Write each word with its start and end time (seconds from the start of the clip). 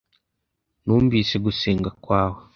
numvise 0.85 1.35
gusenga 1.45 1.89
kwawe 2.03 2.41